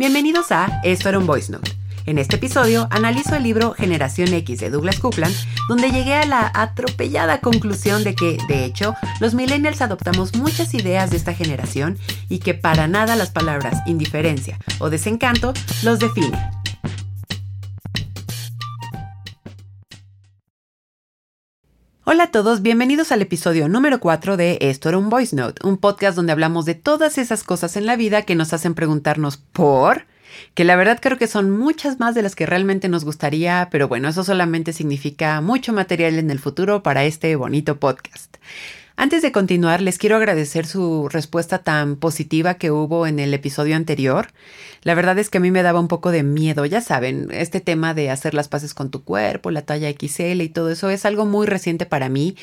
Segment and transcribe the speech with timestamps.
[0.00, 1.72] Bienvenidos a Esto era un Voice Note.
[2.06, 5.36] En este episodio analizo el libro Generación X de Douglas Coupland,
[5.68, 11.10] donde llegué a la atropellada conclusión de que, de hecho, los millennials adoptamos muchas ideas
[11.10, 11.98] de esta generación
[12.30, 16.59] y que para nada las palabras indiferencia o desencanto los definen.
[22.12, 25.76] Hola a todos, bienvenidos al episodio número 4 de Esto era un Voice Note, un
[25.76, 30.06] podcast donde hablamos de todas esas cosas en la vida que nos hacen preguntarnos por,
[30.54, 33.86] que la verdad creo que son muchas más de las que realmente nos gustaría, pero
[33.86, 38.38] bueno, eso solamente significa mucho material en el futuro para este bonito podcast.
[39.02, 43.74] Antes de continuar, les quiero agradecer su respuesta tan positiva que hubo en el episodio
[43.74, 44.26] anterior.
[44.82, 47.62] La verdad es que a mí me daba un poco de miedo, ya saben, este
[47.62, 51.06] tema de hacer las paces con tu cuerpo, la talla XL y todo eso es
[51.06, 52.36] algo muy reciente para mí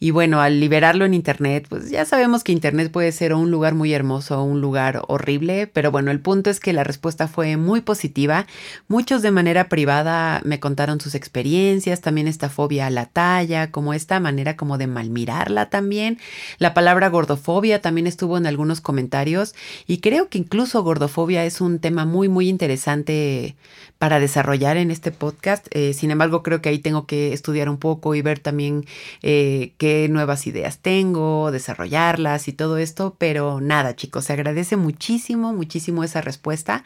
[0.00, 3.74] y bueno, al liberarlo en Internet, pues ya sabemos que Internet puede ser un lugar
[3.74, 7.56] muy hermoso o un lugar horrible, pero bueno, el punto es que la respuesta fue
[7.56, 8.46] muy positiva.
[8.88, 13.94] Muchos de manera privada me contaron sus experiencias, también esta fobia a la talla, como
[13.94, 16.18] esta manera como de malmirarla también.
[16.58, 19.54] La palabra gordofobia también estuvo en algunos comentarios
[19.86, 23.56] y creo que incluso gordofobia es un tema muy, muy interesante
[23.98, 25.66] para desarrollar en este podcast.
[25.70, 28.84] Eh, sin embargo, creo que ahí tengo que estudiar un poco y ver también
[29.22, 33.16] eh, qué nuevas ideas tengo, desarrollarlas y todo esto.
[33.18, 36.84] Pero nada, chicos, se agradece muchísimo, muchísimo esa respuesta.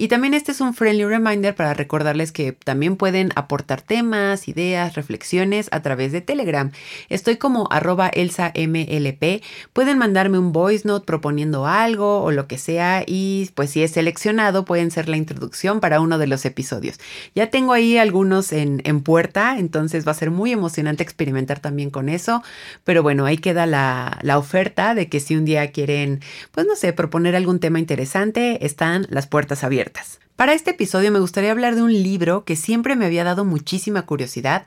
[0.00, 4.94] Y también este es un friendly reminder para recordarles que también pueden aportar temas, ideas,
[4.94, 6.72] reflexiones a través de Telegram.
[7.10, 9.42] Estoy como arroba elsamlp.
[9.74, 13.90] Pueden mandarme un voice note proponiendo algo o lo que sea y pues si es
[13.90, 16.98] seleccionado pueden ser la introducción para uno de los episodios.
[17.34, 21.90] Ya tengo ahí algunos en, en puerta, entonces va a ser muy emocionante experimentar también
[21.90, 22.42] con eso.
[22.84, 26.20] Pero bueno, ahí queda la, la oferta de que si un día quieren,
[26.52, 29.89] pues no sé, proponer algún tema interesante, están las puertas abiertas.
[29.92, 30.20] です。
[30.40, 34.64] Para este episodio me gustaría hablar de un libro que siempre me había dado muchísima curiosidad,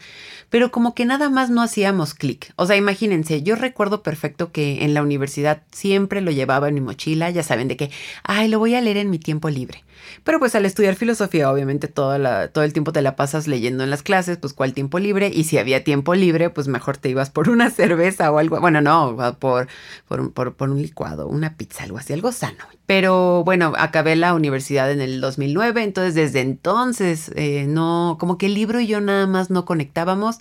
[0.51, 2.53] pero como que nada más no hacíamos clic.
[2.57, 6.81] O sea, imagínense, yo recuerdo perfecto que en la universidad siempre lo llevaba en mi
[6.81, 7.89] mochila, ya saben de que,
[8.23, 9.83] ay, lo voy a leer en mi tiempo libre.
[10.23, 14.03] Pero pues al estudiar filosofía, obviamente todo, el tiempo te la pasas leyendo en las
[14.03, 17.49] clases, pues cuál tiempo libre, y si había tiempo libre, pues mejor te ibas por
[17.49, 19.67] una cerveza o algo, bueno, no, por,
[20.07, 22.63] por, por un licuado, una pizza, algo así, algo sano.
[22.85, 28.47] Pero bueno, acabé la universidad en el 2009, entonces desde entonces eh, no, como que
[28.47, 30.39] el libro y yo nada más no conectábamos.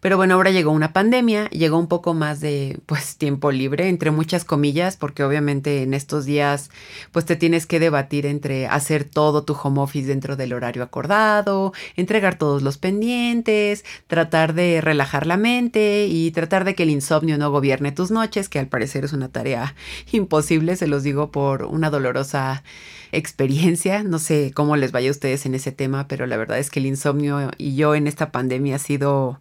[0.00, 4.10] Pero bueno, ahora llegó una pandemia, llegó un poco más de pues tiempo libre, entre
[4.10, 6.70] muchas comillas, porque obviamente en estos días
[7.12, 11.74] pues te tienes que debatir entre hacer todo tu home office dentro del horario acordado,
[11.96, 17.36] entregar todos los pendientes, tratar de relajar la mente y tratar de que el insomnio
[17.36, 19.74] no gobierne tus noches, que al parecer es una tarea
[20.12, 22.62] imposible, se los digo por una dolorosa
[23.12, 24.02] experiencia.
[24.02, 26.80] No sé cómo les vaya a ustedes en ese tema, pero la verdad es que
[26.80, 29.40] el insomnio y yo en esta pandemia ha sido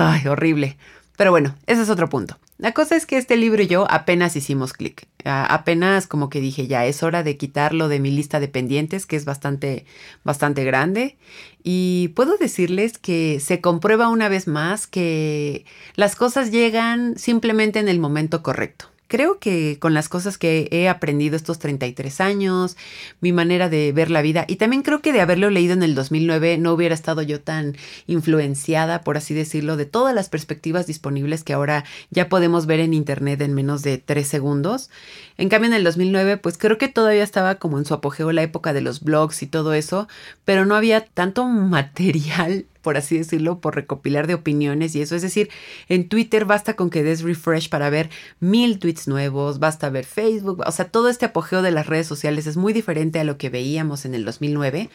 [0.00, 0.76] ay, horrible.
[1.16, 2.38] Pero bueno, ese es otro punto.
[2.56, 5.06] La cosa es que este libro y yo apenas hicimos clic.
[5.24, 9.16] Apenas como que dije, ya es hora de quitarlo de mi lista de pendientes, que
[9.16, 9.84] es bastante,
[10.24, 11.18] bastante grande.
[11.62, 17.88] Y puedo decirles que se comprueba una vez más que las cosas llegan simplemente en
[17.88, 22.76] el momento correcto creo que con las cosas que he aprendido estos 33 años,
[23.20, 25.96] mi manera de ver la vida, y también creo que de haberlo leído en el
[25.96, 27.76] 2009 no hubiera estado yo tan
[28.06, 32.94] influenciada, por así decirlo, de todas las perspectivas disponibles que ahora ya podemos ver en
[32.94, 34.90] Internet en menos de tres segundos.
[35.36, 38.42] En cambio, en el 2009, pues creo que todavía estaba como en su apogeo la
[38.42, 40.06] época de los blogs y todo eso,
[40.44, 45.14] pero no había tanto material por así decirlo, por recopilar de opiniones y eso.
[45.14, 45.50] Es decir,
[45.88, 48.10] en Twitter basta con que des refresh para ver
[48.40, 52.46] mil tweets nuevos, basta ver Facebook, o sea, todo este apogeo de las redes sociales
[52.46, 54.90] es muy diferente a lo que veíamos en el 2009.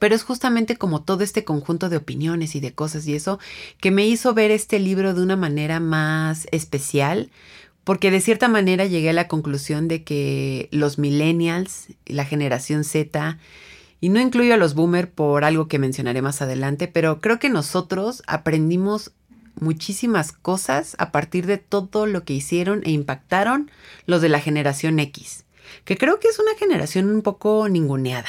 [0.00, 3.38] Pero es justamente como todo este conjunto de opiniones y de cosas y eso
[3.80, 7.30] que me hizo ver este libro de una manera más especial,
[7.84, 13.38] porque de cierta manera llegué a la conclusión de que los millennials, la generación Z,
[14.04, 17.48] y no incluyo a los boomer por algo que mencionaré más adelante, pero creo que
[17.48, 19.12] nosotros aprendimos
[19.58, 23.70] muchísimas cosas a partir de todo lo que hicieron e impactaron
[24.04, 25.46] los de la generación X,
[25.86, 28.28] que creo que es una generación un poco ninguneada.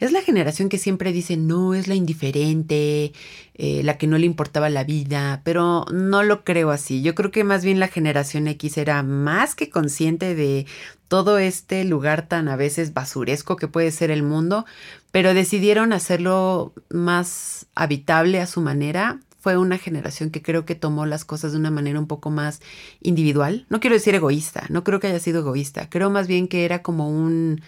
[0.00, 3.12] Es la generación que siempre dice, no, es la indiferente,
[3.54, 7.02] eh, la que no le importaba la vida, pero no lo creo así.
[7.02, 10.64] Yo creo que más bien la generación X era más que consciente de
[11.08, 14.64] todo este lugar tan a veces basuresco que puede ser el mundo,
[15.12, 19.20] pero decidieron hacerlo más habitable a su manera.
[19.38, 22.62] Fue una generación que creo que tomó las cosas de una manera un poco más
[23.02, 23.66] individual.
[23.68, 26.80] No quiero decir egoísta, no creo que haya sido egoísta, creo más bien que era
[26.82, 27.60] como un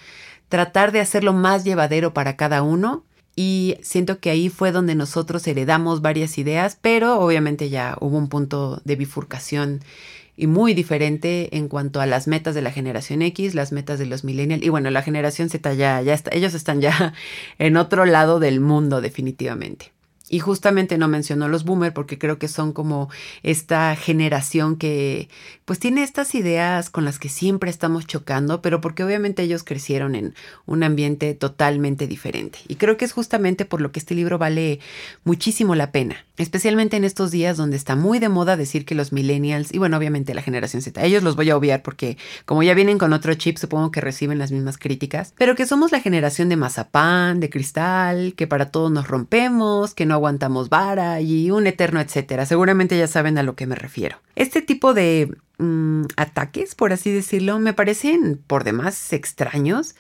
[0.53, 3.05] tratar de hacerlo más llevadero para cada uno.
[3.35, 8.29] Y siento que ahí fue donde nosotros heredamos varias ideas, pero obviamente ya hubo un
[8.29, 9.81] punto de bifurcación
[10.37, 14.05] y muy diferente en cuanto a las metas de la generación X, las metas de
[14.05, 17.15] los millennials y bueno, la generación Z ya, ya está, ellos están ya
[17.59, 19.91] en otro lado del mundo definitivamente.
[20.33, 23.11] Y justamente no mencionó los boomer porque creo que son como
[23.43, 25.29] esta generación que
[25.67, 30.15] pues tiene estas ideas con las que siempre estamos chocando, pero porque obviamente ellos crecieron
[30.15, 30.35] en
[30.65, 32.61] un ambiente totalmente diferente.
[32.67, 34.81] Y creo que es justamente por lo que este libro vale
[35.23, 39.13] muchísimo la pena, especialmente en estos días donde está muy de moda decir que los
[39.13, 42.73] millennials y bueno, obviamente la generación Z, ellos los voy a obviar porque como ya
[42.73, 46.49] vienen con otro chip, supongo que reciben las mismas críticas, pero que somos la generación
[46.49, 51.67] de mazapán, de cristal, que para todos nos rompemos, que no aguantamos vara y un
[51.67, 52.47] eterno etcétera.
[52.47, 54.19] Seguramente ya saben a lo que me refiero.
[54.37, 59.95] Este tipo de mm, ataques, por así decirlo, me parecen por demás extraños,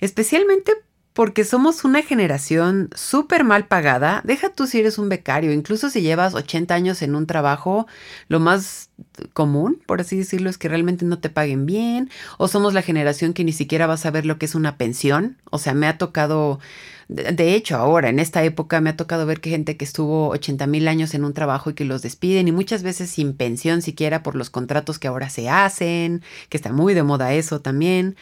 [0.00, 0.72] especialmente
[1.18, 4.22] porque somos una generación súper mal pagada.
[4.24, 7.88] Deja tú si eres un becario, incluso si llevas 80 años en un trabajo,
[8.28, 8.90] lo más
[9.32, 13.32] común, por así decirlo, es que realmente no te paguen bien, o somos la generación
[13.32, 15.38] que ni siquiera va a saber lo que es una pensión.
[15.50, 16.60] O sea, me ha tocado,
[17.08, 20.66] de hecho, ahora, en esta época, me ha tocado ver que gente que estuvo 80
[20.66, 24.22] mil años en un trabajo y que los despiden, y muchas veces sin pensión siquiera
[24.22, 28.16] por los contratos que ahora se hacen, que está muy de moda eso también.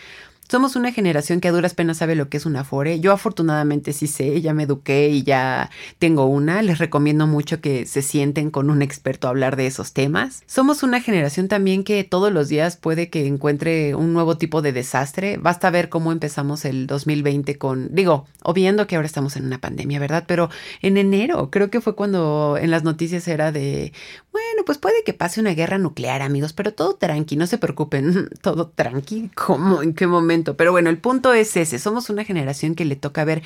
[0.49, 3.01] Somos una generación que a duras penas sabe lo que es una Afore.
[3.01, 6.63] Yo afortunadamente sí sé, ya me eduqué y ya tengo una.
[6.63, 10.45] Les recomiendo mucho que se sienten con un experto a hablar de esos temas.
[10.47, 14.73] Somos una generación también que todos los días puede que encuentre un nuevo tipo de
[14.73, 15.37] desastre.
[15.37, 19.59] Basta ver cómo empezamos el 2020 con, digo, o viendo que ahora estamos en una
[19.59, 20.25] pandemia, ¿verdad?
[20.29, 20.49] Pero
[20.81, 23.93] en enero creo que fue cuando en las noticias era de,
[24.37, 28.29] bueno, pues puede que pase una guerra nuclear, amigos, pero todo tranqui, no se preocupen,
[28.43, 29.83] todo tranqui, ¿cómo?
[29.83, 30.59] ¿En qué momento?
[30.59, 31.79] Pero bueno, el punto es ese.
[31.79, 33.43] Somos una generación que le toca ver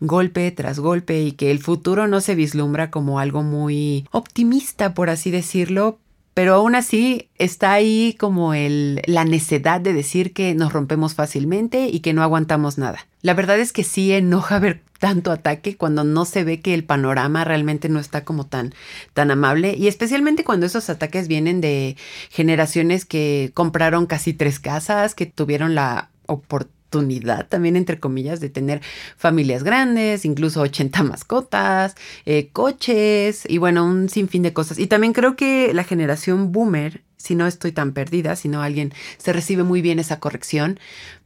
[0.00, 5.08] golpe tras golpe y que el futuro no se vislumbra como algo muy optimista, por
[5.08, 5.98] así decirlo,
[6.34, 11.88] pero aún así está ahí como el, la necedad de decir que nos rompemos fácilmente
[11.88, 13.06] y que no aguantamos nada.
[13.22, 16.82] La verdad es que sí enoja ver tanto ataque cuando no se ve que el
[16.82, 18.74] panorama realmente no está como tan,
[19.12, 21.98] tan amable y especialmente cuando esos ataques vienen de
[22.30, 28.80] generaciones que compraron casi tres casas, que tuvieron la oportunidad también entre comillas de tener
[29.18, 34.78] familias grandes, incluso 80 mascotas, eh, coches y bueno, un sinfín de cosas.
[34.78, 38.94] Y también creo que la generación boomer, si no estoy tan perdida, si no alguien
[39.18, 40.78] se recibe muy bien esa corrección,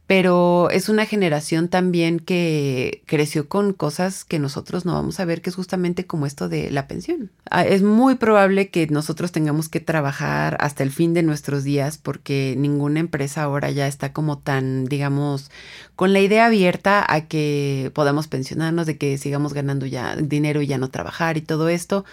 [0.09, 5.43] pero es una generación también que creció con cosas que nosotros no vamos a ver,
[5.43, 7.29] que es justamente como esto de la pensión.
[7.51, 11.99] Ah, es muy probable que nosotros tengamos que trabajar hasta el fin de nuestros días
[11.99, 15.51] porque ninguna empresa ahora ya está como tan, digamos,
[15.95, 20.65] con la idea abierta a que podamos pensionarnos, de que sigamos ganando ya dinero y
[20.65, 22.03] ya no trabajar y todo esto.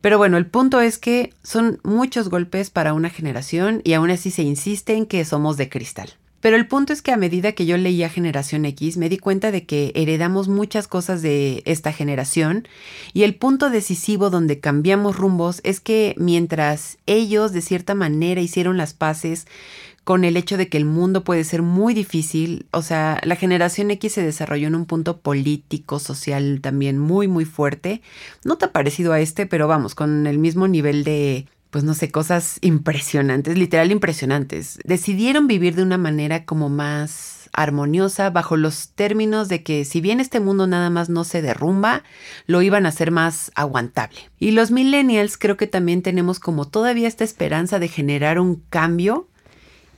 [0.00, 4.30] Pero bueno, el punto es que son muchos golpes para una generación y aún así
[4.30, 6.10] se insiste en que somos de cristal.
[6.42, 9.52] Pero el punto es que a medida que yo leía Generación X, me di cuenta
[9.52, 12.66] de que heredamos muchas cosas de esta generación.
[13.12, 18.76] Y el punto decisivo donde cambiamos rumbos es que mientras ellos de cierta manera hicieron
[18.76, 19.46] las paces
[20.02, 23.92] con el hecho de que el mundo puede ser muy difícil, o sea, la generación
[23.92, 28.02] X se desarrolló en un punto político, social también muy, muy fuerte,
[28.44, 31.94] no te ha parecido a este, pero vamos, con el mismo nivel de pues no
[31.94, 34.78] sé, cosas impresionantes, literal impresionantes.
[34.84, 40.20] Decidieron vivir de una manera como más armoniosa bajo los términos de que si bien
[40.20, 42.02] este mundo nada más no se derrumba,
[42.46, 44.18] lo iban a hacer más aguantable.
[44.38, 49.26] Y los millennials creo que también tenemos como todavía esta esperanza de generar un cambio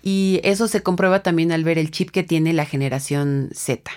[0.01, 3.91] y eso se comprueba también al ver el chip que tiene la generación Z.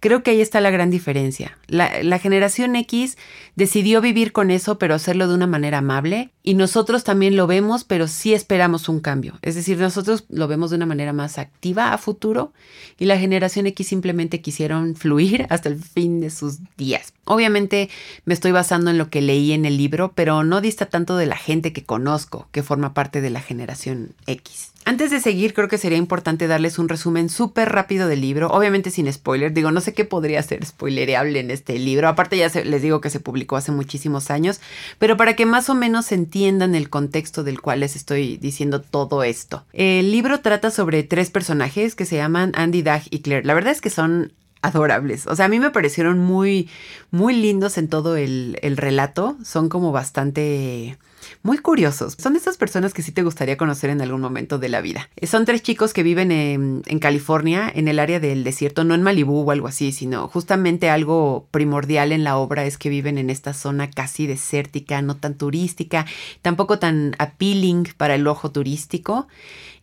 [0.00, 1.58] Creo que ahí está la gran diferencia.
[1.66, 3.18] La, generación X
[3.56, 6.30] decidió vivir con eso, pero hacerlo de una manera amable.
[6.44, 9.38] Y nosotros también lo vemos, pero sí esperamos un cambio.
[9.42, 12.52] Es decir, nosotros lo vemos de una manera más activa a futuro.
[12.98, 17.12] Y la generación X simplemente quisieron fluir hasta el fin de sus días.
[17.24, 17.90] Obviamente
[18.24, 21.26] me estoy basando en lo que leí en el libro, pero no dista tanto de
[21.26, 24.72] la gente que conozco, que forma parte de la generación X.
[24.88, 28.90] Antes de seguir, creo que sería importante darles un resumen súper rápido del libro, obviamente
[28.90, 29.52] sin spoiler.
[29.52, 32.08] Digo, no sé qué podría ser spoilereable en este libro.
[32.08, 34.62] Aparte, ya les digo que se publicó hace muchísimos años,
[34.98, 39.24] pero para que más o menos entiendan el contexto del cual les estoy diciendo todo
[39.24, 39.66] esto.
[39.74, 43.44] El libro trata sobre tres personajes que se llaman Andy, Dag y Claire.
[43.44, 45.26] La verdad es que son adorables.
[45.26, 46.66] O sea, a mí me parecieron muy,
[47.10, 49.36] muy lindos en todo el, el relato.
[49.44, 50.96] Son como bastante
[51.42, 52.16] muy curiosos.
[52.18, 55.08] Son esas personas que sí te gustaría conocer en algún momento de la vida.
[55.22, 59.02] Son tres chicos que viven en, en California, en el área del desierto, no en
[59.02, 63.30] Malibú o algo así, sino justamente algo primordial en la obra es que viven en
[63.30, 66.06] esta zona casi desértica, no tan turística,
[66.42, 69.28] tampoco tan appealing para el ojo turístico.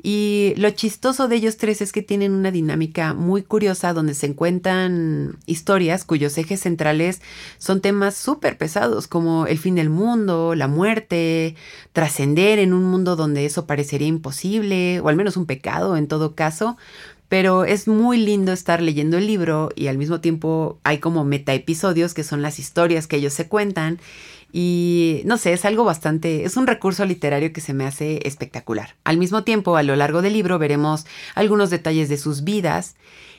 [0.08, 4.28] Y lo chistoso de ellos tres es que tienen una dinámica muy curiosa donde se
[4.28, 7.24] encuentran historias cuyos ejes centrales
[7.58, 11.56] son temas súper pesados como el fin del mundo, la muerte,
[11.92, 16.36] trascender en un mundo donde eso parecería imposible o al menos un pecado en todo
[16.36, 16.78] caso.
[17.28, 22.14] Pero es muy lindo estar leyendo el libro y al mismo tiempo hay como metaepisodios
[22.14, 24.00] que son las historias que ellos se cuentan
[24.58, 28.96] y no sé, es algo bastante, es un recurso literario que se me hace espectacular.
[29.04, 32.96] Al mismo tiempo, a lo largo del libro veremos algunos detalles de sus vidas.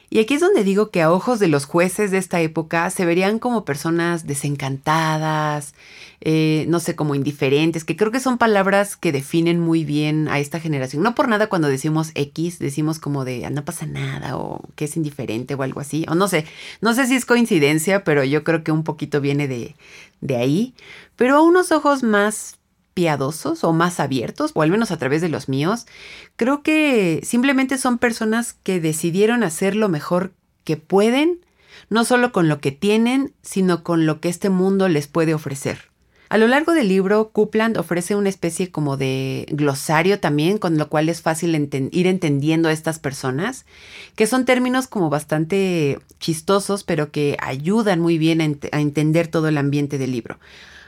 [0.08, 3.04] Y aquí es donde digo que a ojos de los jueces de esta época se
[3.04, 5.74] verían como personas desencantadas,
[6.20, 10.38] eh, no sé, como indiferentes, que creo que son palabras que definen muy bien a
[10.38, 11.02] esta generación.
[11.02, 14.86] No por nada cuando decimos X, decimos como de ah, no pasa nada o que
[14.86, 16.06] es indiferente o algo así.
[16.08, 16.46] O no sé,
[16.80, 19.74] no sé si es coincidencia, pero yo creo que un poquito viene de,
[20.20, 20.74] de ahí
[21.16, 22.55] pero a unos ojos más
[22.96, 25.84] piadosos o más abiertos, o al menos a través de los míos,
[26.36, 30.32] creo que simplemente son personas que decidieron hacer lo mejor
[30.64, 31.44] que pueden,
[31.90, 35.90] no solo con lo que tienen, sino con lo que este mundo les puede ofrecer.
[36.30, 40.88] A lo largo del libro, Coupland ofrece una especie como de glosario también, con lo
[40.88, 41.54] cual es fácil
[41.92, 43.66] ir entendiendo a estas personas,
[44.14, 49.58] que son términos como bastante chistosos, pero que ayudan muy bien a entender todo el
[49.58, 50.38] ambiente del libro.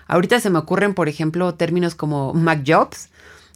[0.09, 3.11] Ahorita se me ocurren, por ejemplo, términos como MacJobs,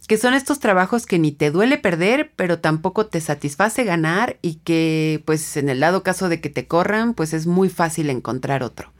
[0.07, 4.55] que son estos trabajos que ni te duele perder, pero tampoco te satisface ganar y
[4.55, 8.63] que, pues en el dado caso de que te corran, pues es muy fácil encontrar
[8.63, 8.91] otro.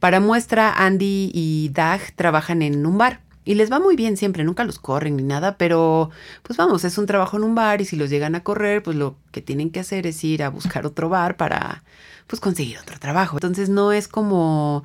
[0.00, 3.20] Para muestra, Andy y Dag trabajan en un bar.
[3.44, 6.10] Y les va muy bien siempre, nunca los corren ni nada, pero
[6.44, 8.96] pues vamos, es un trabajo en un bar y si los llegan a correr, pues
[8.96, 11.82] lo que tienen que hacer es ir a buscar otro bar para
[12.28, 13.36] pues conseguir otro trabajo.
[13.36, 14.84] Entonces no es como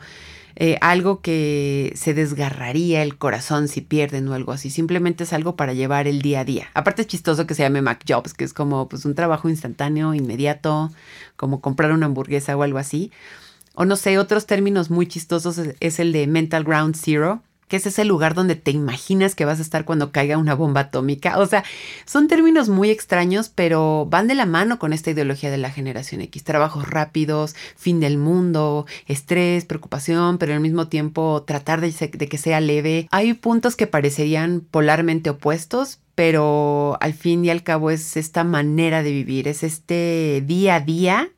[0.60, 4.72] eh, algo que se desgarraría el corazón si pierden o algo así.
[4.72, 6.70] Simplemente es algo para llevar el día a día.
[6.74, 10.16] Aparte es chistoso que se llame Mac Jobs, que es como pues un trabajo instantáneo,
[10.16, 10.92] inmediato,
[11.36, 13.12] como comprar una hamburguesa o algo así.
[13.76, 17.86] O no sé, otros términos muy chistosos es el de Mental Ground Zero, que es
[17.86, 21.40] ese lugar donde te imaginas que vas a estar cuando caiga una bomba atómica.
[21.40, 21.64] O sea,
[22.06, 26.22] son términos muy extraños, pero van de la mano con esta ideología de la generación
[26.22, 26.44] X.
[26.44, 32.38] Trabajos rápidos, fin del mundo, estrés, preocupación, pero al mismo tiempo tratar de, de que
[32.38, 33.08] sea leve.
[33.12, 39.04] Hay puntos que parecerían polarmente opuestos, pero al fin y al cabo es esta manera
[39.04, 41.30] de vivir, es este día a día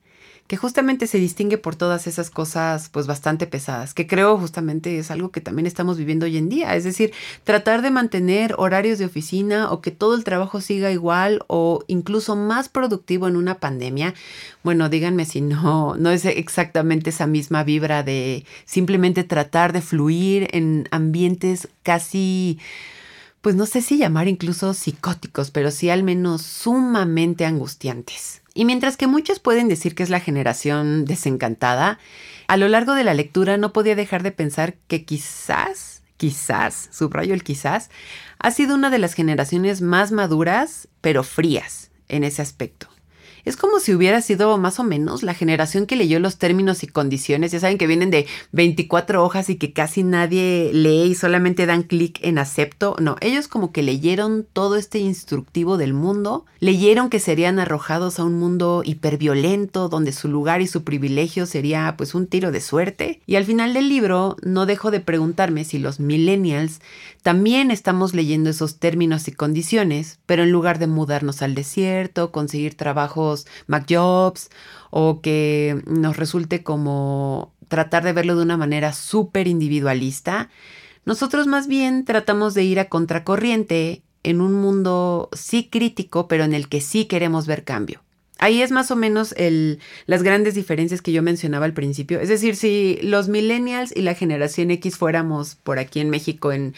[0.49, 5.11] que justamente se distingue por todas esas cosas pues bastante pesadas, que creo justamente es
[5.11, 7.13] algo que también estamos viviendo hoy en día, es decir,
[7.43, 12.35] tratar de mantener horarios de oficina o que todo el trabajo siga igual o incluso
[12.35, 14.15] más productivo en una pandemia.
[14.63, 20.47] Bueno, díganme si no no es exactamente esa misma vibra de simplemente tratar de fluir
[20.51, 22.57] en ambientes casi
[23.41, 28.38] pues no sé si llamar incluso psicóticos, pero sí al menos sumamente angustiantes.
[28.53, 31.99] Y mientras que muchos pueden decir que es la generación desencantada,
[32.47, 37.33] a lo largo de la lectura no podía dejar de pensar que quizás, quizás, subrayo
[37.33, 37.89] el quizás,
[38.39, 42.87] ha sido una de las generaciones más maduras, pero frías en ese aspecto.
[43.45, 46.87] Es como si hubiera sido más o menos la generación que leyó los términos y
[46.87, 47.51] condiciones.
[47.51, 51.83] Ya saben que vienen de 24 hojas y que casi nadie lee y solamente dan
[51.83, 52.95] clic en acepto.
[52.99, 58.23] No, ellos como que leyeron todo este instructivo del mundo, leyeron que serían arrojados a
[58.23, 63.21] un mundo hiperviolento donde su lugar y su privilegio sería pues un tiro de suerte.
[63.25, 66.81] Y al final del libro no dejo de preguntarme si los millennials
[67.21, 72.75] también estamos leyendo esos términos y condiciones, pero en lugar de mudarnos al desierto, conseguir
[72.75, 74.49] trabajos MacJobs
[74.89, 80.49] o que nos resulte como tratar de verlo de una manera súper individualista,
[81.05, 86.53] nosotros más bien tratamos de ir a contracorriente en un mundo sí crítico, pero en
[86.53, 88.01] el que sí queremos ver cambio.
[88.37, 92.21] Ahí es más o menos el, las grandes diferencias que yo mencionaba al principio.
[92.21, 96.73] Es decir, si los millennials y la generación X fuéramos por aquí en México en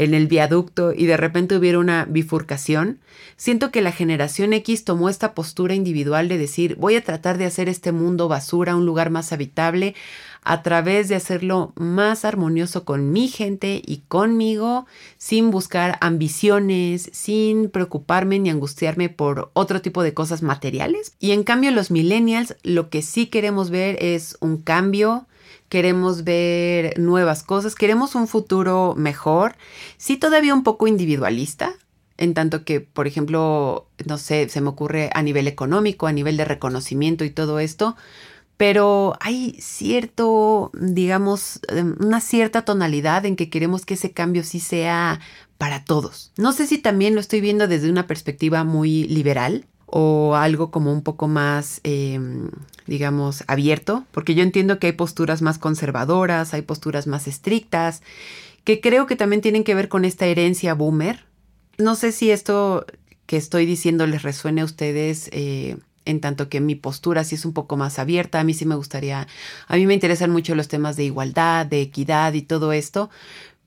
[0.00, 3.00] en el viaducto y de repente hubiera una bifurcación,
[3.36, 7.44] siento que la generación X tomó esta postura individual de decir voy a tratar de
[7.44, 9.94] hacer este mundo basura un lugar más habitable
[10.42, 14.86] a través de hacerlo más armonioso con mi gente y conmigo,
[15.18, 21.12] sin buscar ambiciones, sin preocuparme ni angustiarme por otro tipo de cosas materiales.
[21.20, 25.26] Y en cambio los millennials lo que sí queremos ver es un cambio,
[25.70, 29.56] queremos ver nuevas cosas, queremos un futuro mejor,
[29.96, 31.72] sí todavía un poco individualista,
[32.18, 36.36] en tanto que, por ejemplo, no sé, se me ocurre a nivel económico, a nivel
[36.36, 37.96] de reconocimiento y todo esto,
[38.58, 44.60] pero hay cierto, digamos, em, una cierta tonalidad en que queremos que ese cambio sí
[44.60, 45.20] sea
[45.56, 46.32] para todos.
[46.36, 50.92] No sé si también lo estoy viendo desde una perspectiva muy liberal o algo como
[50.92, 52.50] un poco más, em,
[52.86, 58.02] digamos, abierto, porque yo entiendo que hay posturas más conservadoras, hay posturas más estrictas,
[58.64, 61.24] que creo que también tienen que ver con esta herencia boomer.
[61.78, 62.86] No sé si esto
[63.26, 65.28] que estoy diciendo les resuene a ustedes.
[65.32, 68.64] Eh, en tanto que mi postura sí es un poco más abierta, a mí sí
[68.66, 69.26] me gustaría,
[69.68, 73.10] a mí me interesan mucho los temas de igualdad, de equidad y todo esto,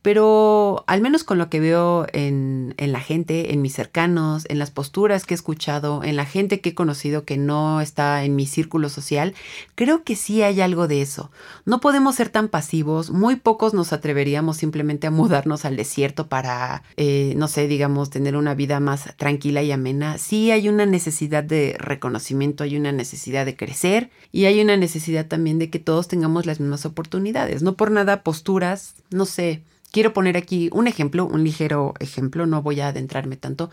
[0.04, 4.60] pero al menos con lo que veo en, en, la gente, en mis cercanos, en
[4.60, 8.36] las posturas que he escuchado, en la gente que he conocido que no está en
[8.36, 9.34] mi círculo social,
[9.76, 11.32] creo que sí hay algo de eso.
[11.66, 16.84] No podemos ser tan pasivos, muy pocos nos atreveríamos simplemente a mudarnos al desierto para,
[16.98, 20.18] eh, no sé, digamos, tener una vida más tranquila y amena.
[20.18, 25.28] Sí hay una necesidad de reconocimiento, hay una necesidad de crecer y hay una necesidad
[25.28, 27.64] también de que todos tengamos las mismas oportunidades.
[27.64, 32.62] No por nada posturas, no sé quiero poner aquí un ejemplo, un ligero ejemplo, no
[32.64, 33.70] voy a adentrarme tanto,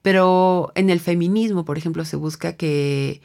[0.00, 3.20] pero en el feminismo, por ejemplo, se busca que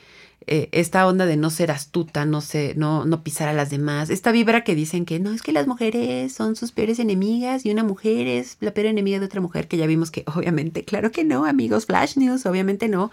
[0.47, 4.09] eh, esta onda de no ser astuta, no, sé, no, no pisar a las demás,
[4.09, 7.71] esta vibra que dicen que no, es que las mujeres son sus peores enemigas y
[7.71, 11.11] una mujer es la peor enemiga de otra mujer, que ya vimos que obviamente, claro
[11.11, 13.11] que no, amigos, Flash News, obviamente no.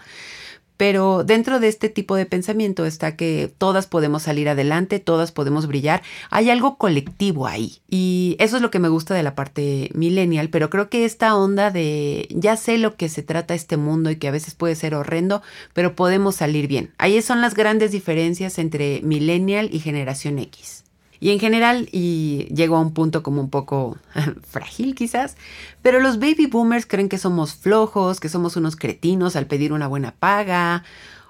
[0.79, 5.67] Pero dentro de este tipo de pensamiento está que todas podemos salir adelante, todas podemos
[5.67, 6.03] brillar.
[6.29, 7.81] Hay algo colectivo ahí.
[7.89, 11.35] Y eso es lo que me gusta de la parte millennial, pero creo que esta
[11.35, 14.75] onda de ya sé lo que se trata este mundo y que a veces puede
[14.75, 15.41] ser horrendo,
[15.73, 16.93] pero podemos salir bien.
[16.97, 20.85] Ahí son las grandes diferencias entre millennial y generación X.
[21.19, 23.97] Y en general, y llego a un punto como un poco
[24.49, 25.35] frágil quizás,
[25.81, 29.87] pero los baby boomers creen que somos flojos, que somos unos cretinos al pedir una
[29.87, 30.83] buena paga,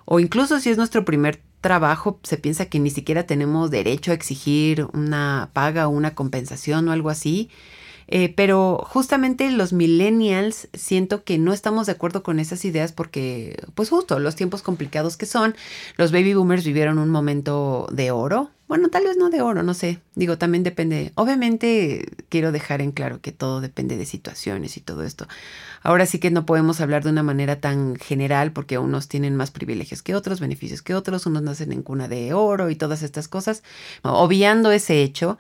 [0.05, 4.15] o incluso si es nuestro primer trabajo, se piensa que ni siquiera tenemos derecho a
[4.15, 7.49] exigir una paga o una compensación o algo así.
[8.11, 13.61] Eh, pero justamente los millennials siento que no estamos de acuerdo con esas ideas porque,
[13.75, 15.55] pues justo, los tiempos complicados que son,
[15.95, 18.49] los baby boomers vivieron un momento de oro.
[18.67, 19.99] Bueno, tal vez no de oro, no sé.
[20.13, 21.11] Digo, también depende.
[21.15, 25.27] Obviamente quiero dejar en claro que todo depende de situaciones y todo esto.
[25.81, 29.49] Ahora sí que no podemos hablar de una manera tan general porque unos tienen más
[29.49, 33.27] privilegios que otros, beneficios que otros, unos nacen en cuna de oro y todas estas
[33.27, 33.63] cosas.
[34.03, 35.39] Obviando ese hecho,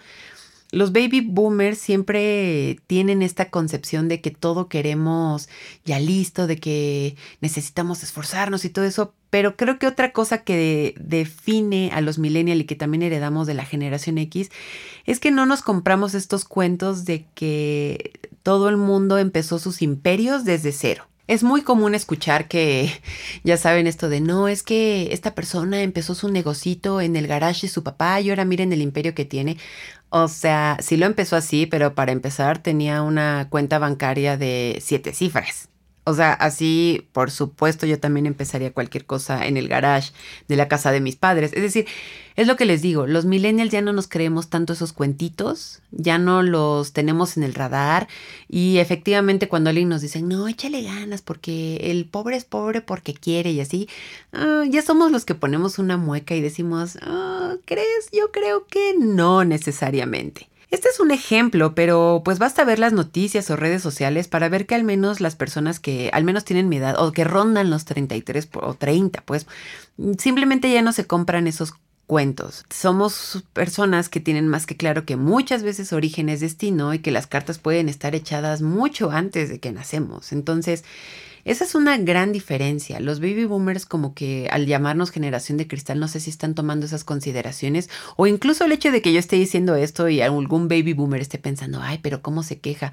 [0.71, 5.49] los baby boomers siempre tienen esta concepción de que todo queremos
[5.83, 10.93] ya listo, de que necesitamos esforzarnos y todo eso, pero creo que otra cosa que
[10.99, 14.51] define a los millennials y que también heredamos de la generación X
[15.05, 20.45] es que no nos compramos estos cuentos de que todo el mundo empezó sus imperios
[20.45, 21.08] desde cero.
[21.29, 22.91] Es muy común escuchar que,
[23.43, 27.67] ya saben esto de, no, es que esta persona empezó su negocito en el garage
[27.67, 29.57] de su papá y ahora miren el imperio que tiene.
[30.09, 35.13] O sea, sí lo empezó así, pero para empezar tenía una cuenta bancaria de siete
[35.13, 35.69] cifras.
[36.09, 40.11] O sea, así, por supuesto, yo también empezaría cualquier cosa en el garage
[40.47, 41.53] de la casa de mis padres.
[41.53, 41.85] Es decir,
[42.35, 46.17] es lo que les digo, los millennials ya no nos creemos tanto esos cuentitos, ya
[46.17, 48.07] no los tenemos en el radar
[48.47, 53.13] y efectivamente cuando alguien nos dice, no, échale ganas porque el pobre es pobre porque
[53.13, 53.87] quiere y así,
[54.33, 58.09] ah, ya somos los que ponemos una mueca y decimos, ah, ¿crees?
[58.11, 60.49] Yo creo que no necesariamente.
[60.71, 64.67] Este es un ejemplo, pero pues basta ver las noticias o redes sociales para ver
[64.67, 67.85] que al menos las personas que al menos tienen mi edad o que rondan los
[67.85, 69.47] 33 o 30, pues
[70.19, 71.73] simplemente ya no se compran esos
[72.05, 72.65] cuentos.
[72.69, 77.11] Somos personas que tienen más que claro que muchas veces origen es destino y que
[77.11, 80.31] las cartas pueden estar echadas mucho antes de que nacemos.
[80.31, 80.83] Entonces,
[81.45, 82.99] esa es una gran diferencia.
[82.99, 86.85] Los baby boomers como que al llamarnos generación de cristal no sé si están tomando
[86.85, 90.93] esas consideraciones o incluso el hecho de que yo esté diciendo esto y algún baby
[90.93, 92.91] boomer esté pensando, ay, pero ¿cómo se queja?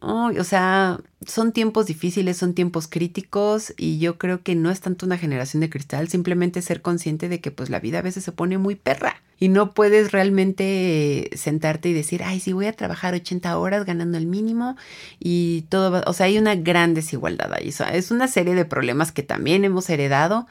[0.00, 5.06] o sea, son tiempos difíciles, son tiempos críticos y yo creo que no es tanto
[5.06, 8.30] una generación de cristal, simplemente ser consciente de que pues la vida a veces se
[8.30, 13.14] pone muy perra y no puedes realmente sentarte y decir, ay, sí voy a trabajar
[13.14, 14.76] 80 horas ganando el mínimo
[15.18, 19.22] y todo, o sea, hay una gran desigualdad ahí, es una serie de problemas que
[19.22, 20.46] también hemos heredado,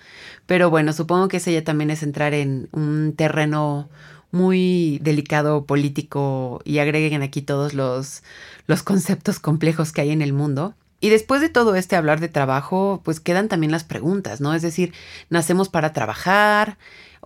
[0.45, 3.89] pero bueno, supongo que ese ya también es entrar en un terreno
[4.31, 8.23] muy delicado político y agreguen aquí todos los,
[8.67, 10.75] los conceptos complejos que hay en el mundo.
[10.99, 14.55] Y después de todo este hablar de trabajo, pues quedan también las preguntas, ¿no?
[14.55, 14.93] Es decir,
[15.29, 16.77] nacemos para trabajar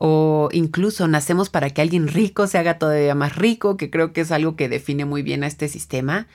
[0.03, 4.21] o incluso nacemos para que alguien rico se haga todavía más rico, que creo que
[4.21, 6.27] es algo que define muy bien a este sistema.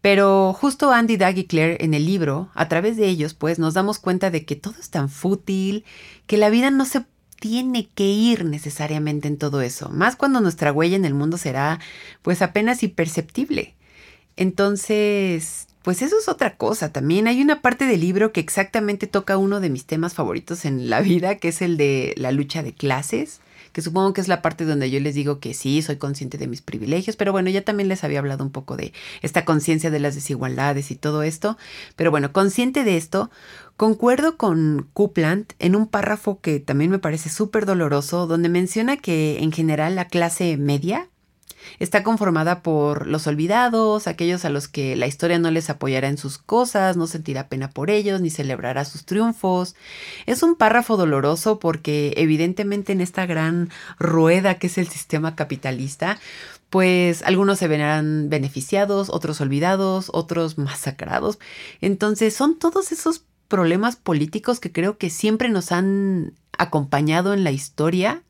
[0.00, 3.74] Pero justo Andy, Doug y Claire en el libro, a través de ellos, pues nos
[3.74, 5.84] damos cuenta de que todo es tan fútil,
[6.26, 7.04] que la vida no se
[7.38, 11.78] tiene que ir necesariamente en todo eso, más cuando nuestra huella en el mundo será
[12.22, 13.74] pues apenas imperceptible.
[14.36, 17.26] Entonces, pues eso es otra cosa también.
[17.26, 21.00] Hay una parte del libro que exactamente toca uno de mis temas favoritos en la
[21.00, 23.40] vida, que es el de la lucha de clases
[23.72, 26.46] que supongo que es la parte donde yo les digo que sí, soy consciente de
[26.46, 30.00] mis privilegios, pero bueno, ya también les había hablado un poco de esta conciencia de
[30.00, 31.56] las desigualdades y todo esto,
[31.96, 33.30] pero bueno, consciente de esto,
[33.76, 39.38] concuerdo con Kuplant en un párrafo que también me parece súper doloroso, donde menciona que
[39.38, 41.08] en general la clase media,
[41.78, 46.18] Está conformada por los olvidados, aquellos a los que la historia no les apoyará en
[46.18, 49.76] sus cosas, no sentirá pena por ellos, ni celebrará sus triunfos.
[50.26, 56.18] Es un párrafo doloroso porque evidentemente en esta gran rueda que es el sistema capitalista,
[56.70, 61.38] pues algunos se verán beneficiados, otros olvidados, otros masacrados.
[61.80, 67.50] Entonces son todos esos problemas políticos que creo que siempre nos han acompañado en la
[67.50, 68.22] historia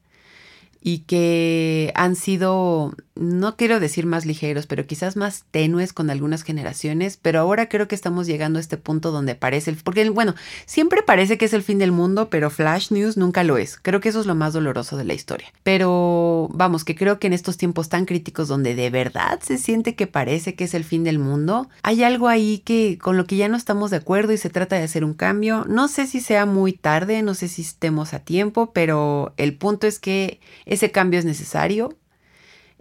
[0.81, 6.42] y que han sido, no quiero decir más ligeros, pero quizás más tenues con algunas
[6.42, 10.35] generaciones, pero ahora creo que estamos llegando a este punto donde parece, el, porque bueno,
[10.64, 13.76] siempre parece que es el fin del mundo, pero Flash News nunca lo es.
[13.76, 15.52] Creo que eso es lo más doloroso de la historia.
[15.62, 19.94] Pero vamos, que creo que en estos tiempos tan críticos donde de verdad se siente
[19.94, 23.37] que parece que es el fin del mundo, hay algo ahí que con lo que
[23.37, 25.66] ya no estamos de acuerdo y se trata de hacer un cambio.
[25.68, 29.87] No sé si sea muy tarde, no sé si estemos a tiempo, pero el punto
[29.87, 31.98] es que ese cambio es necesario.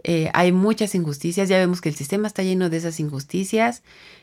[0.02, 3.82] Eh, hay muchas injusticias, ya vemos que el sistema está lleno de esas injusticias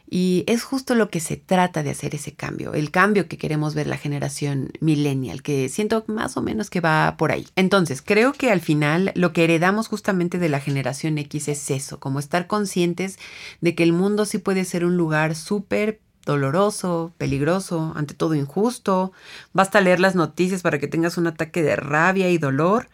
[0.10, 3.76] y es justo lo que se trata de hacer ese cambio, el cambio que queremos
[3.76, 7.46] ver la generación millennial, que siento más o menos que va por ahí.
[7.56, 12.00] Entonces, creo que al final lo que heredamos justamente de la generación X es eso,
[12.00, 13.20] como estar conscientes
[13.62, 19.13] de que el mundo sí puede ser un lugar súper doloroso, peligroso, ante todo injusto.
[19.54, 22.90] Basta leer las noticias para que tengas un ataque de rabia y dolor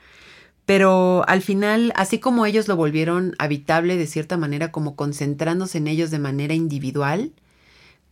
[0.66, 5.88] pero al final, así como ellos lo volvieron habitable de cierta manera, como concentrándose en
[5.88, 7.34] ellos de manera individual,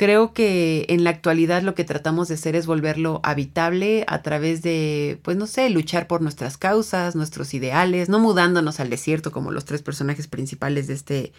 [0.02, 4.62] creo que en la actualidad lo que tratamos de hacer es volverlo habitable a través
[4.64, 9.52] de, pues no sé, luchar por nuestras causas, nuestros ideales, no mudándonos al desierto como
[9.52, 11.34] los tres personajes principales de, este,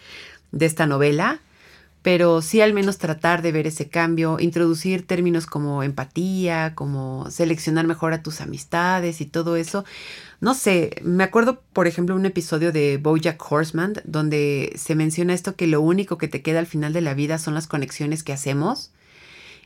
[0.51, 1.41] de esta novela,
[2.03, 7.87] pero sí al menos tratar de ver ese cambio, introducir términos como empatía, como seleccionar
[7.87, 9.85] mejor a tus amistades y todo eso.
[10.41, 15.55] No sé, me acuerdo, por ejemplo, un episodio de Bojack Horseman donde se menciona esto
[15.55, 18.33] que lo único que te queda al final de la vida son las conexiones que
[18.33, 18.91] hacemos.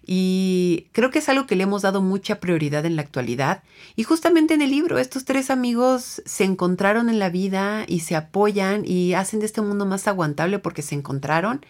[0.10, 3.64] Y creo que es algo que le hemos dado mucha prioridad en la actualidad.
[3.96, 8.16] Y justamente en el libro, estos tres amigos se encontraron en la vida y se
[8.16, 11.66] apoyan y hacen de este mundo más aguantable porque se encontraron.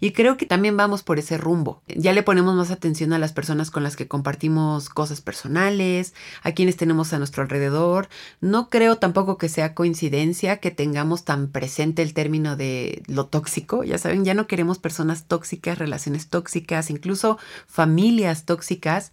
[0.00, 1.82] Y creo que también vamos por ese rumbo.
[1.88, 6.52] Ya le ponemos más atención a las personas con las que compartimos cosas personales, a
[6.52, 8.08] quienes tenemos a nuestro alrededor.
[8.40, 13.84] No creo tampoco que sea coincidencia que tengamos tan presente el término de lo tóxico.
[13.84, 19.12] Ya saben, ya no queremos personas tóxicas, relaciones tóxicas, incluso familias tóxicas.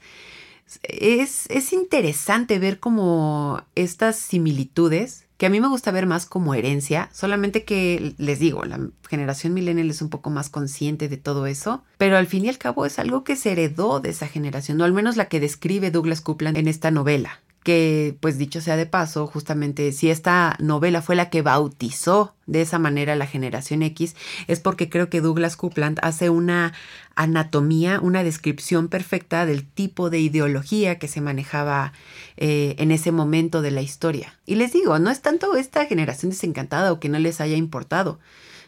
[0.84, 6.54] Es, es interesante ver como estas similitudes que a mí me gusta ver más como
[6.54, 8.80] herencia, solamente que les digo, la
[9.10, 12.58] generación millennial es un poco más consciente de todo eso, pero al fin y al
[12.58, 15.92] cabo es algo que se heredó de esa generación, o al menos la que describe
[15.92, 21.02] Douglas Coupland en esta novela que pues dicho sea de paso, justamente si esta novela
[21.02, 24.16] fue la que bautizó de esa manera la generación X,
[24.48, 26.74] es porque creo que Douglas Coupland hace una
[27.16, 31.94] anatomía, una descripción perfecta del tipo de ideología que se manejaba
[32.38, 34.38] eh, en ese momento de la historia.
[34.46, 38.20] Y les digo, no es tanto esta generación desencantada o que no les haya importado,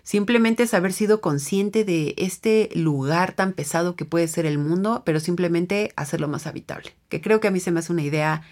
[0.03, 5.01] simplemente es haber sido consciente de este lugar tan pesado que puede ser el mundo,
[5.05, 8.43] pero simplemente hacerlo más habitable, que creo que a mí se me hace una idea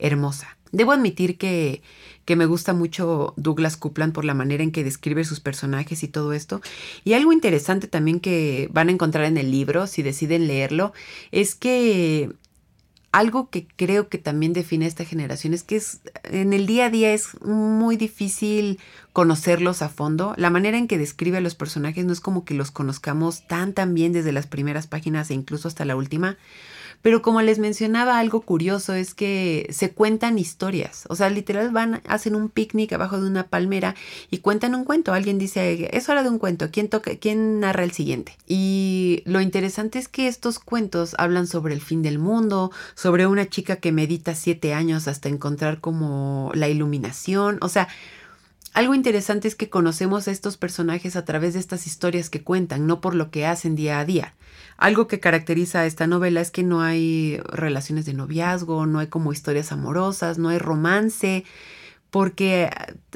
[0.00, 0.56] hermosa.
[0.72, 1.82] Debo admitir que,
[2.24, 6.08] que, me gusta mucho Douglas Coupland por la manera en que describe sus personajes y
[6.08, 6.60] todo esto.
[7.04, 10.92] Y algo interesante también que van a encontrar en el libro, si deciden leerlo,
[11.32, 12.30] es que
[13.12, 16.86] algo que creo que también define a esta generación es que es, en el día
[16.86, 18.78] a día es muy difícil
[19.12, 20.34] conocerlos a fondo.
[20.36, 23.72] La manera en que describe a los personajes no es como que los conozcamos tan
[23.72, 26.38] tan bien desde las primeras páginas e incluso hasta la última
[27.02, 31.04] Pero como les mencionaba, algo curioso es que se cuentan historias.
[31.08, 33.94] O sea, literal van, hacen un picnic abajo de una palmera
[34.30, 35.12] y cuentan un cuento.
[35.12, 38.36] Alguien dice, es hora de un cuento, ¿quién, toca, quién narra el siguiente?
[38.46, 43.48] Y lo interesante es que estos cuentos hablan sobre el fin del mundo, sobre una
[43.48, 47.58] chica que medita siete años hasta encontrar como la iluminación.
[47.62, 47.88] O sea,
[48.72, 52.86] algo interesante es que conocemos a estos personajes a través de estas historias que cuentan,
[52.86, 54.34] no por lo que hacen día a día.
[54.76, 59.08] Algo que caracteriza a esta novela es que no hay relaciones de noviazgo, no hay
[59.08, 61.44] como historias amorosas, no hay romance,
[62.10, 62.70] porque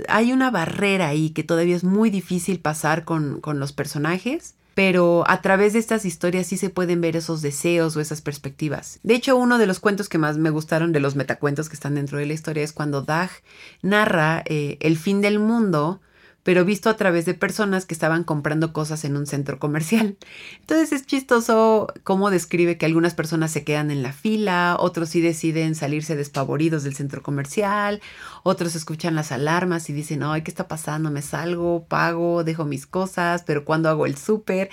[0.09, 5.25] hay una barrera ahí que todavía es muy difícil pasar con, con los personajes pero
[5.29, 8.99] a través de estas historias sí se pueden ver esos deseos o esas perspectivas.
[9.03, 11.95] De hecho, uno de los cuentos que más me gustaron de los metacuentos que están
[11.95, 13.31] dentro de la historia es cuando Dag
[13.83, 16.01] narra eh, el fin del mundo
[16.45, 20.17] pero visto a través de personas que estaban comprando cosas en un centro comercial.
[20.61, 25.21] Entonces es chistoso cómo describe que algunas personas se quedan en la fila, otros sí
[25.21, 28.01] deciden salirse despavoridos del centro comercial,
[28.45, 31.11] otros escuchan las alarmas y dicen, ay, ¿qué está pasando?
[31.11, 34.71] Me salgo, pago, dejo mis cosas, pero ¿cuándo hago el súper?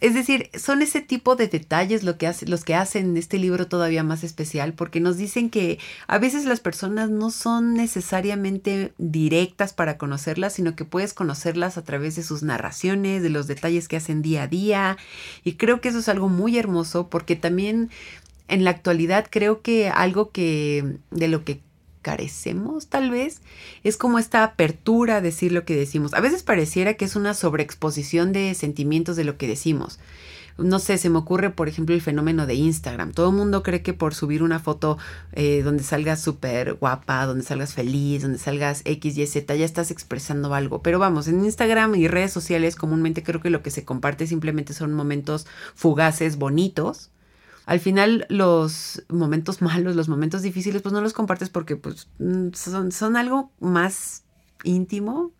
[0.00, 4.02] Es decir, son ese tipo de detalles lo que los que hacen este libro todavía
[4.02, 9.98] más especial, porque nos dicen que a veces las personas no son necesariamente directas para
[9.98, 14.22] conocerlas, sino que puedes conocerlas a través de sus narraciones, de los detalles que hacen
[14.22, 14.96] día a día.
[15.44, 17.90] Y creo que eso es algo muy hermoso, porque también
[18.48, 21.60] en la actualidad creo que algo que de lo que
[22.02, 23.40] carecemos tal vez,
[23.84, 26.14] es como esta apertura a decir lo que decimos.
[26.14, 29.98] A veces pareciera que es una sobreexposición de sentimientos de lo que decimos.
[30.58, 33.12] No sé, se me ocurre, por ejemplo, el fenómeno de Instagram.
[33.12, 34.98] Todo el mundo cree que por subir una foto
[35.32, 39.90] eh, donde salgas súper guapa, donde salgas feliz, donde salgas X, Y, Z, ya estás
[39.90, 40.82] expresando algo.
[40.82, 44.74] Pero vamos, en Instagram y redes sociales comúnmente creo que lo que se comparte simplemente
[44.74, 47.10] son momentos fugaces, bonitos,
[47.66, 52.48] al final los momentos malos, los momentos difíciles, pues no los compartes porque pues mm,
[52.52, 54.24] son, son algo más
[54.64, 55.32] íntimo.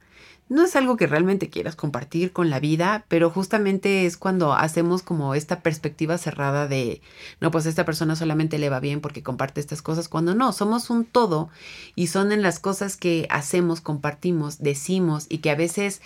[0.49, 5.03] No es algo que realmente quieras compartir con la vida, pero justamente es cuando hacemos
[5.03, 7.03] como esta perspectiva cerrada de,
[7.41, 10.91] no, pues esta persona solamente le va bien porque comparte estas cosas, cuando no, somos
[10.91, 11.51] un todo
[11.95, 16.03] y son en las cosas que hacemos, compartimos, decimos y que a veces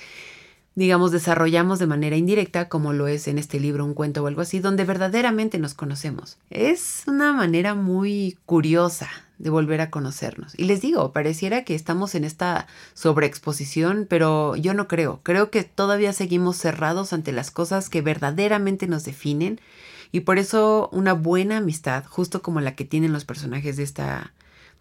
[0.75, 4.41] digamos, desarrollamos de manera indirecta, como lo es en este libro, un cuento o algo
[4.41, 6.37] así, donde verdaderamente nos conocemos.
[6.51, 9.09] Es una manera muy curiosa
[9.39, 10.59] de volver a conocernos.
[10.59, 15.21] Y les digo, pareciera que estamos en esta sobreexposición, pero yo no creo.
[15.23, 19.61] Creo que todavía seguimos cerrados ante las cosas que verdaderamente nos definen.
[20.13, 24.33] Y por eso una buena amistad, justo como la que tienen los personajes de esta,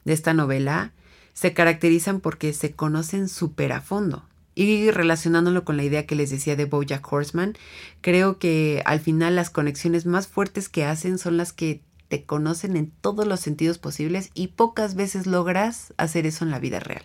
[0.05, 0.91] de esta novela,
[1.33, 4.23] se caracterizan porque se conocen súper a fondo.
[4.55, 7.55] Y relacionándolo con la idea que les decía de Bojack Horseman,
[8.01, 12.77] creo que al final las conexiones más fuertes que hacen son las que te conocen
[12.77, 17.03] en todos los sentidos posibles y pocas veces logras hacer eso en la vida real.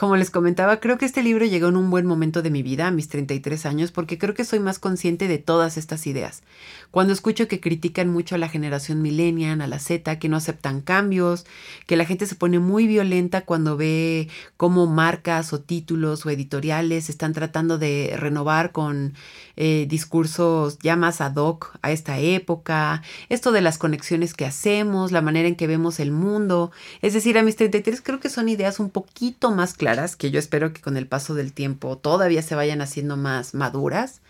[0.00, 2.86] Como les comentaba, creo que este libro llegó en un buen momento de mi vida,
[2.86, 6.42] a mis 33 años, porque creo que soy más consciente de todas estas ideas.
[6.90, 10.80] Cuando escucho que critican mucho a la generación millennial, a la Z, que no aceptan
[10.80, 11.44] cambios,
[11.86, 17.10] que la gente se pone muy violenta cuando ve cómo marcas o títulos o editoriales
[17.10, 19.12] están tratando de renovar con
[19.56, 25.12] eh, discursos ya más ad hoc a esta época, esto de las conexiones que hacemos,
[25.12, 26.72] la manera en que vemos el mundo.
[27.02, 30.38] Es decir, a mis 33 creo que son ideas un poquito más claras que yo
[30.38, 34.20] espero que con el paso del tiempo todavía se vayan haciendo más maduras.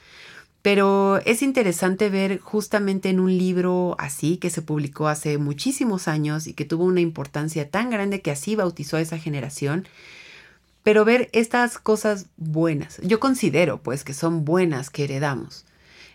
[0.62, 6.46] Pero es interesante ver justamente en un libro así que se publicó hace muchísimos años
[6.46, 9.88] y que tuvo una importancia tan grande que así bautizó a esa generación,
[10.83, 13.01] pero ver estas cosas buenas.
[13.03, 15.64] Yo considero pues que son buenas que heredamos.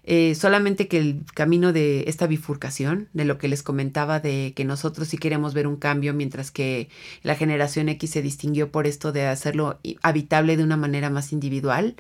[0.08, 4.64] Eh, solamente que el camino de esta bifurcación, de lo que les comentaba, de que
[4.64, 6.90] nosotros sí queremos ver un cambio, mientras que
[7.24, 11.96] la generación X se distinguió por esto de hacerlo habitable de una manera más individual,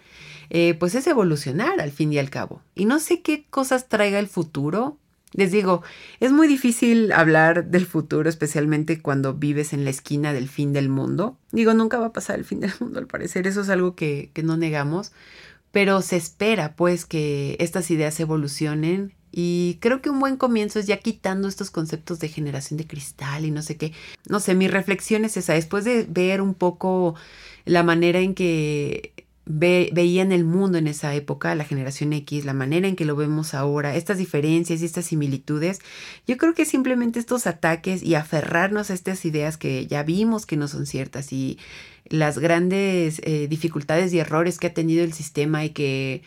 [0.51, 2.61] eh, pues es evolucionar al fin y al cabo.
[2.75, 4.99] Y no sé qué cosas traiga el futuro.
[5.33, 5.81] Les digo,
[6.19, 10.89] es muy difícil hablar del futuro, especialmente cuando vives en la esquina del fin del
[10.89, 11.37] mundo.
[11.51, 14.29] Digo, nunca va a pasar el fin del mundo, al parecer, eso es algo que,
[14.33, 15.11] que no negamos
[15.75, 20.87] pero se espera pues que estas ideas evolucionen y creo que un buen comienzo es
[20.87, 23.91] ya quitando estos conceptos de generación de cristal y no sé qué.
[24.29, 27.15] No sé, mi reflexión es esa, después de ver un poco
[27.65, 29.11] la manera en que
[29.47, 33.53] veían el mundo en esa época, la generación X, la manera en que lo vemos
[33.53, 35.81] ahora, estas diferencias y estas similitudes,
[36.25, 40.55] yo creo que simplemente estos ataques y aferrarnos a estas ideas que ya vimos que
[40.55, 41.59] no son ciertas y
[42.09, 46.23] las grandes eh, dificultades y errores que ha tenido el sistema y que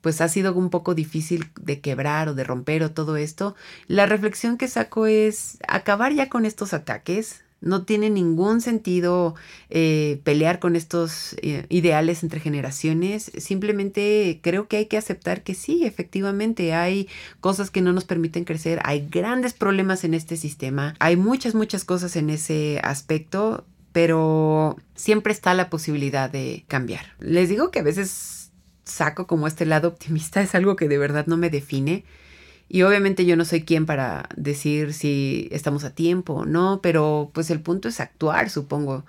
[0.00, 3.54] pues ha sido un poco difícil de quebrar o de romper o todo esto,
[3.86, 9.34] la reflexión que saco es acabar ya con estos ataques, no tiene ningún sentido
[9.70, 13.30] eh, pelear con estos eh, ideales entre generaciones.
[13.38, 17.08] Simplemente creo que hay que aceptar que sí, efectivamente, hay
[17.40, 21.84] cosas que no nos permiten crecer, hay grandes problemas en este sistema, hay muchas, muchas
[21.84, 27.14] cosas en ese aspecto, pero siempre está la posibilidad de cambiar.
[27.20, 28.50] Les digo que a veces
[28.84, 32.04] saco como este lado optimista, es algo que de verdad no me define
[32.68, 37.30] y obviamente yo no soy quien para decir si estamos a tiempo o no, pero
[37.34, 39.04] pues el punto es actuar, supongo.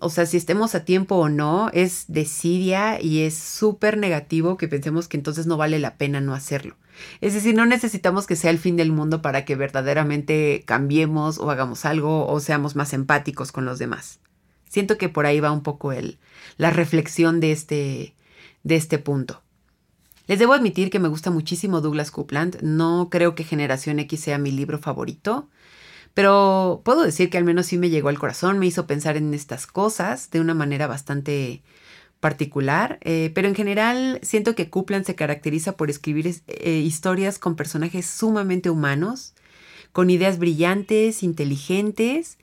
[0.00, 4.68] O sea, si estemos a tiempo o no, es desidia y es súper negativo que
[4.68, 6.76] pensemos que entonces no vale la pena no hacerlo.
[7.20, 11.50] Es decir, no necesitamos que sea el fin del mundo para que verdaderamente cambiemos o
[11.50, 14.20] hagamos algo o seamos más empáticos con los demás.
[14.68, 16.18] Siento que por ahí va un poco el,
[16.56, 18.14] la reflexión de este,
[18.62, 19.42] de este punto.
[20.26, 22.62] Les debo admitir que me gusta muchísimo Douglas Coupland.
[22.62, 25.48] No creo que Generación X sea mi libro favorito,
[26.14, 29.34] pero puedo decir que al menos sí me llegó al corazón, me hizo pensar en
[29.34, 31.62] estas cosas de una manera bastante
[32.20, 37.56] particular, eh, pero en general siento que Coupland se caracteriza por escribir eh, historias con
[37.56, 39.34] personajes sumamente humanos,
[39.92, 42.38] con ideas brillantes, inteligentes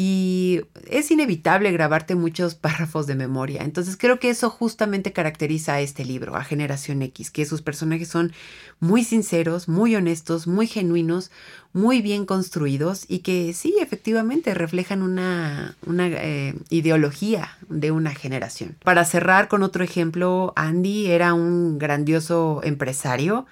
[0.00, 3.64] y es inevitable grabarte muchos párrafos de memoria.
[3.64, 8.06] Entonces creo que eso justamente caracteriza a este libro, a Generación X, que sus personajes
[8.06, 8.32] son
[8.78, 11.32] muy sinceros, muy honestos, muy genuinos,
[11.72, 18.76] muy bien construidos y que sí, efectivamente reflejan una, una eh, ideología de una generación.
[18.84, 23.46] Para cerrar con otro ejemplo, Andy era un grandioso empresario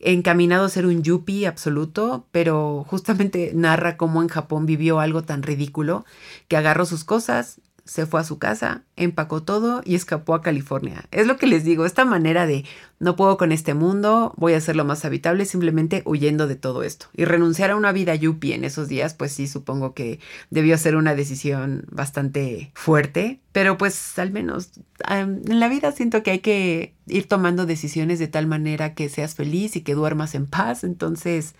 [0.00, 5.42] encaminado a ser un yuppie absoluto, pero justamente narra cómo en Japón vivió algo tan
[5.42, 6.04] ridículo
[6.48, 11.06] que agarró sus cosas, se fue a su casa, empacó todo y escapó a California.
[11.10, 12.64] Es lo que les digo, esta manera de
[13.00, 17.06] no puedo con este mundo, voy a hacerlo más habitable simplemente huyendo de todo esto.
[17.16, 20.94] Y renunciar a una vida yuppie en esos días, pues sí, supongo que debió ser
[20.94, 24.70] una decisión bastante fuerte, pero pues al menos
[25.08, 29.34] en la vida siento que hay que ir tomando decisiones de tal manera que seas
[29.34, 30.84] feliz y que duermas en paz.
[30.84, 31.56] Entonces,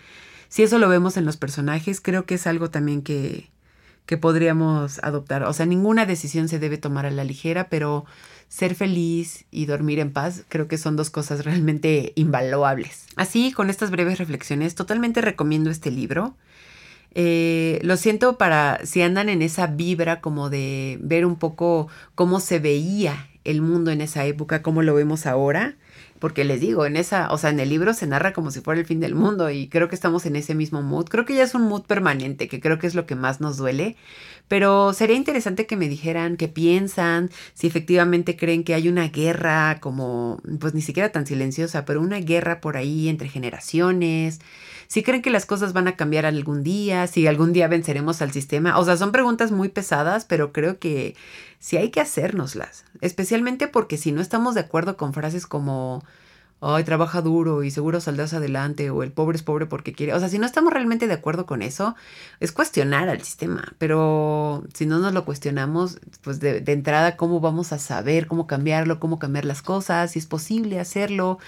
[0.49, 3.51] si eso lo vemos en los personajes, creo que es algo también que
[4.11, 5.45] que podríamos adoptar.
[5.45, 8.07] O sea, ninguna decisión se debe tomar a la ligera, pero
[8.49, 13.07] ser feliz y dormir en paz creo que son dos cosas realmente invaluables.
[13.15, 16.35] Así, con estas breves reflexiones, totalmente recomiendo este libro.
[17.15, 22.41] Eh, lo siento para si andan en esa vibra como de ver un poco cómo
[22.41, 25.77] se veía el mundo en esa época, cómo lo vemos ahora
[26.21, 28.79] porque les digo, en esa, o sea, en el libro se narra como si fuera
[28.79, 31.07] el fin del mundo y creo que estamos en ese mismo mood.
[31.07, 33.57] Creo que ya es un mood permanente, que creo que es lo que más nos
[33.57, 33.97] duele,
[34.51, 39.79] pero sería interesante que me dijeran qué piensan, si efectivamente creen que hay una guerra
[39.79, 44.41] como, pues ni siquiera tan silenciosa, pero una guerra por ahí entre generaciones,
[44.89, 48.33] si creen que las cosas van a cambiar algún día, si algún día venceremos al
[48.33, 48.77] sistema.
[48.77, 51.15] O sea, son preguntas muy pesadas, pero creo que
[51.61, 56.03] sí hay que hacérnoslas, especialmente porque si no estamos de acuerdo con frases como
[56.61, 60.15] ay, trabaja duro y seguro saldrás adelante, o el pobre es pobre porque quiere.
[60.15, 61.95] O sea, si no estamos realmente de acuerdo con eso,
[62.41, 63.75] es cuestionar al sistema.
[63.79, 68.47] Pero si no nos lo cuestionamos, pues de, de entrada, ¿cómo vamos a saber cómo
[68.47, 71.39] cambiarlo, cómo cambiar las cosas, si es posible hacerlo?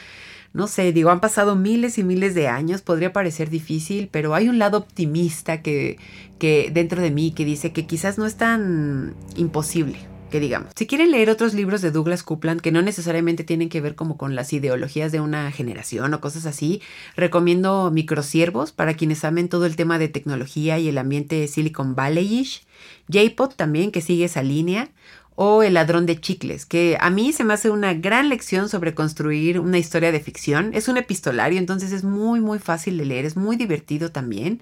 [0.55, 4.51] No sé, digo, han pasado miles y miles de años, podría parecer difícil, pero hay
[4.51, 5.99] un lado optimista que,
[6.39, 10.73] que dentro de mí que dice que quizás no es tan imposible que digamos.
[10.75, 14.17] Si quieren leer otros libros de Douglas Coupland que no necesariamente tienen que ver como
[14.17, 16.83] con las ideologías de una generación o cosas así,
[17.15, 22.65] recomiendo Microsiervos para quienes amen todo el tema de tecnología y el ambiente Silicon Valley-ish.
[23.13, 24.91] J-Pod también, que sigue esa línea
[25.35, 28.95] o El ladrón de chicles, que a mí se me hace una gran lección sobre
[28.95, 30.73] construir una historia de ficción.
[30.75, 34.61] Es un epistolario, entonces es muy, muy fácil de leer, es muy divertido también.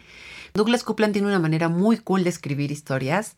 [0.54, 3.36] Douglas Coupland tiene una manera muy cool de escribir historias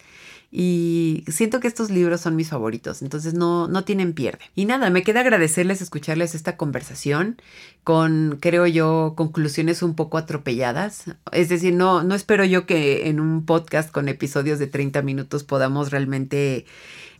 [0.55, 4.45] y siento que estos libros son mis favoritos, entonces no, no tienen pierde.
[4.55, 7.41] Y nada, me queda agradecerles escucharles esta conversación
[7.85, 11.05] con, creo yo, conclusiones un poco atropelladas.
[11.33, 15.43] Es decir, no, no espero yo que en un podcast con episodios de 30 minutos
[15.43, 16.67] podamos realmente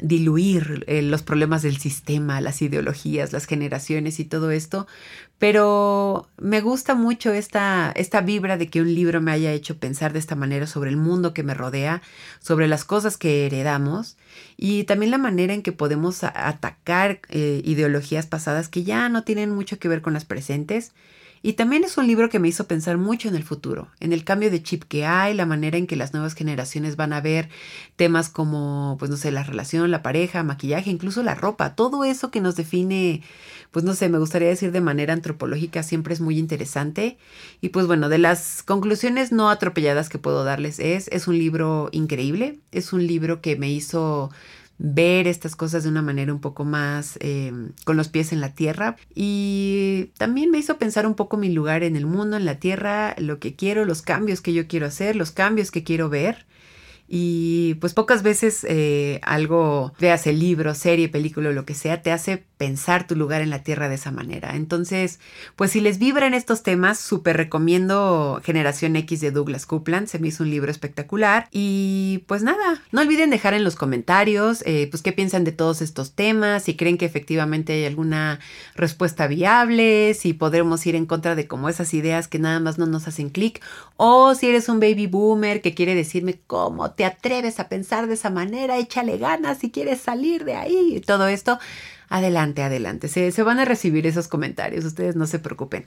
[0.03, 4.87] diluir eh, los problemas del sistema, las ideologías, las generaciones y todo esto,
[5.43, 10.13] pero me gusta mucho esta, esta vibra de que un libro me haya hecho pensar
[10.13, 12.01] de esta manera sobre el mundo que me rodea,
[12.39, 14.17] sobre las cosas que heredamos
[14.57, 19.51] y también la manera en que podemos atacar eh, ideologías pasadas que ya no tienen
[19.51, 20.93] mucho que ver con las presentes
[21.43, 24.23] Y también es un libro que me hizo pensar mucho en el futuro, en el
[24.23, 27.49] cambio de chip que hay, la manera en que las nuevas generaciones van a ver
[27.97, 32.31] temas como, pues no sé, la relación, la pareja, maquillaje, incluso la ropa, todo eso
[32.31, 33.23] que nos define,
[33.73, 37.19] pues no sé, me gustaría decir de manera antropológica, siempre es muy interesante.
[37.61, 41.89] Y pues bueno, de las conclusiones no atropelladas que puedo darles es, es un libro
[41.91, 44.31] increíble, es un libro que me hizo
[44.85, 48.53] ver estas cosas de una manera un poco más em, con los pies en la
[48.53, 48.97] tierra.
[49.15, 53.15] Y también me hizo pensar un poco mi lugar en el mundo, en la tierra,
[53.17, 56.47] lo que quiero, los cambios que yo quiero hacer, los cambios que quiero ver
[57.09, 62.11] y pues pocas veces eh, algo, veas el libro, serie, película lo que sea, te
[62.11, 64.55] hace pensar tu lugar en la tierra de esa manera.
[64.55, 65.19] Entonces,
[65.57, 70.07] pues si les vibran estos temas, súper recomiendo Generación X de Douglas Coupland.
[70.07, 71.49] Se me hizo un libro espectacular.
[71.51, 75.83] Y pues nada, no olviden dejar en los comentarios, eh, pues qué piensan de todos
[75.83, 78.41] estos temas, si creen que efectivamente hay alguna
[78.75, 82.87] respuesta viable, si podremos ir en contra de como esas ideas que nada más no
[82.87, 83.61] nos hacen clic,
[83.97, 88.15] o si eres un baby boomer que quiere decirme cómo te atreves a pensar de
[88.15, 91.59] esa manera, échale ganas si quieres salir de ahí y todo esto
[92.13, 93.09] adelante, adelante.
[93.09, 95.85] Se, van a recibir esos comentarios, ustedes no se preocupen.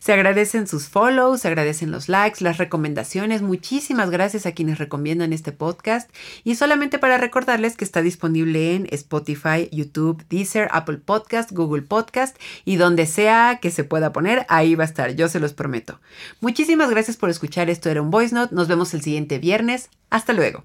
[0.00, 3.42] Se agradecen sus follows, se agradecen los likes, las recomendaciones.
[3.42, 6.10] Muchísimas gracias a quienes recomiendan este podcast.
[6.42, 12.36] Y solamente para recordarles que está disponible en Spotify, YouTube, Deezer, Apple Podcast, Google Podcast
[12.64, 16.00] y donde sea que se pueda poner, ahí va a estar, yo se los prometo.
[16.40, 17.70] Muchísimas gracias por escuchar.
[17.70, 18.54] Esto era un voice note.
[18.54, 19.90] Nos vemos el siguiente viernes.
[20.10, 20.64] Hasta luego.